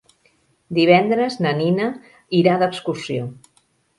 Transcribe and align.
Divendres 0.77 1.35
na 1.47 1.51
Nina 1.59 1.91
irà 2.39 2.57
d'excursió. 2.63 3.31